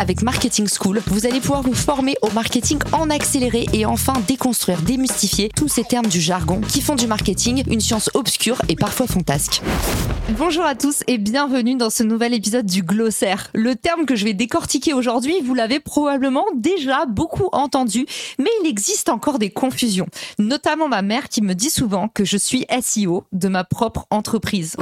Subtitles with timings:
[0.00, 4.80] Avec Marketing School, vous allez pouvoir vous former au marketing en accéléré et enfin déconstruire,
[4.80, 9.06] démystifier tous ces termes du jargon qui font du marketing une science obscure et parfois
[9.06, 9.62] fantasque.
[10.38, 13.50] Bonjour à tous et bienvenue dans ce nouvel épisode du glossaire.
[13.52, 18.06] Le terme que je vais décortiquer aujourd'hui, vous l'avez probablement déjà beaucoup entendu,
[18.38, 20.06] mais il existe encore des confusions.
[20.38, 24.76] Notamment ma mère qui me dit souvent que je suis SEO de ma propre entreprise.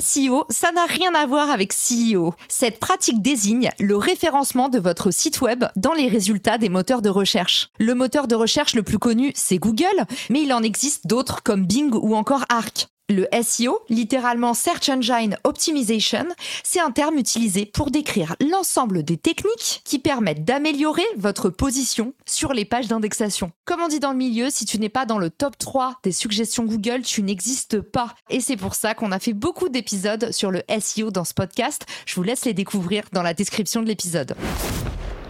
[0.00, 2.34] SEO, ça n'a rien à voir avec CEO.
[2.48, 7.10] Cette pratique désigne le référencement de votre site web dans les résultats des moteurs de
[7.10, 7.68] recherche.
[7.78, 11.66] Le moteur de recherche le plus connu, c'est Google, mais il en existe d'autres comme
[11.66, 12.88] Bing ou encore Arc.
[13.10, 16.24] Le SEO, littéralement Search Engine Optimization,
[16.62, 22.54] c'est un terme utilisé pour décrire l'ensemble des techniques qui permettent d'améliorer votre position sur
[22.54, 23.52] les pages d'indexation.
[23.66, 26.12] Comme on dit dans le milieu, si tu n'es pas dans le top 3 des
[26.12, 28.14] suggestions Google, tu n'existes pas.
[28.30, 31.84] Et c'est pour ça qu'on a fait beaucoup d'épisodes sur le SEO dans ce podcast.
[32.06, 34.34] Je vous laisse les découvrir dans la description de l'épisode.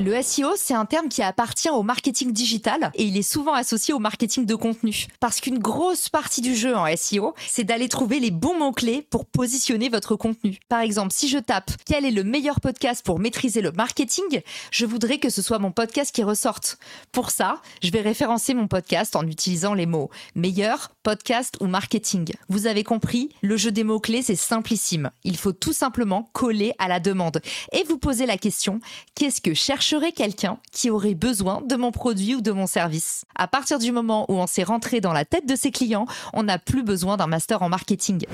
[0.00, 3.94] Le SEO, c'est un terme qui appartient au marketing digital et il est souvent associé
[3.94, 5.06] au marketing de contenu.
[5.20, 9.24] Parce qu'une grosse partie du jeu en SEO, c'est d'aller trouver les bons mots-clés pour
[9.24, 10.58] positionner votre contenu.
[10.68, 14.84] Par exemple, si je tape quel est le meilleur podcast pour maîtriser le marketing, je
[14.84, 16.76] voudrais que ce soit mon podcast qui ressorte.
[17.12, 22.32] Pour ça, je vais référencer mon podcast en utilisant les mots meilleur, podcast ou marketing.
[22.48, 25.12] Vous avez compris, le jeu des mots-clés, c'est simplissime.
[25.22, 27.40] Il faut tout simplement coller à la demande
[27.72, 28.80] et vous poser la question,
[29.14, 33.24] qu'est-ce que cherche quelqu'un qui aurait besoin de mon produit ou de mon service.
[33.34, 36.44] À partir du moment où on s'est rentré dans la tête de ses clients, on
[36.44, 38.24] n'a plus besoin d'un master en marketing.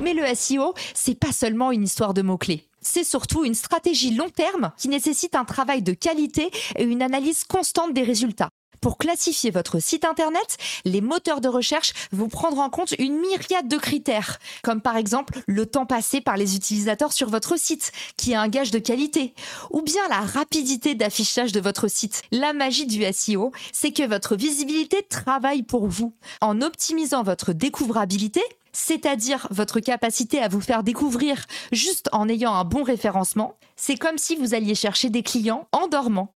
[0.00, 2.66] Mais le SEO, c'est pas seulement une histoire de mots-clés.
[2.80, 7.44] C'est surtout une stratégie long terme qui nécessite un travail de qualité et une analyse
[7.44, 8.48] constante des résultats.
[8.84, 13.66] Pour classifier votre site internet, les moteurs de recherche vont prendre en compte une myriade
[13.66, 18.32] de critères, comme par exemple le temps passé par les utilisateurs sur votre site, qui
[18.32, 19.32] est un gage de qualité,
[19.70, 22.24] ou bien la rapidité d'affichage de votre site.
[22.30, 26.12] La magie du SEO, c'est que votre visibilité travaille pour vous.
[26.42, 28.42] En optimisant votre découvrabilité,
[28.74, 34.18] c'est-à-dire votre capacité à vous faire découvrir juste en ayant un bon référencement, c'est comme
[34.18, 36.34] si vous alliez chercher des clients en dormant.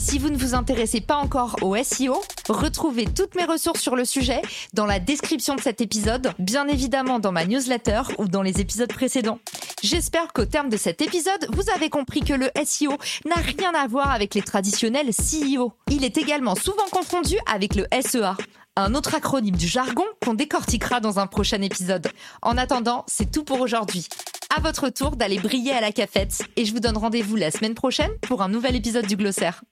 [0.00, 4.06] Si vous ne vous intéressez pas encore au SEO, retrouvez toutes mes ressources sur le
[4.06, 4.40] sujet
[4.72, 8.92] dans la description de cet épisode, bien évidemment dans ma newsletter ou dans les épisodes
[8.92, 9.38] précédents.
[9.82, 12.96] J'espère qu'au terme de cet épisode, vous avez compris que le SEO
[13.26, 15.72] n'a rien à voir avec les traditionnels CEO.
[15.90, 18.36] Il est également souvent confondu avec le SEA
[18.76, 22.08] un autre acronyme du jargon qu'on décortiquera dans un prochain épisode.
[22.40, 24.08] En attendant, c'est tout pour aujourd'hui.
[24.56, 27.74] À votre tour d'aller briller à la cafette et je vous donne rendez-vous la semaine
[27.74, 29.62] prochaine pour un nouvel épisode du glossaire.